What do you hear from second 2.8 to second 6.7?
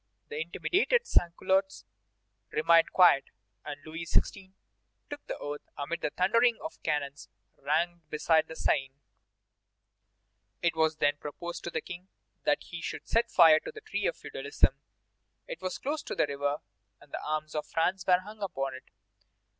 quiet, and Louis XVI. took the oath amid the thundering